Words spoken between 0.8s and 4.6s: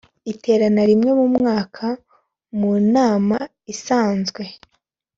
rimwe mu mwaka mu nama isanzwe